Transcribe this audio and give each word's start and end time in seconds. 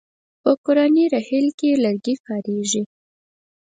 په 0.41 0.51
قرآني 0.65 1.05
رحل 1.15 1.45
کې 1.59 1.69
لرګی 1.83 2.15
کاریږي. 2.27 2.83